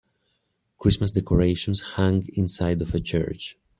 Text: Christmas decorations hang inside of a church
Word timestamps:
Christmas 0.79 1.11
decorations 1.11 1.93
hang 1.93 2.27
inside 2.33 2.81
of 2.81 2.95
a 2.95 2.99
church 2.99 3.59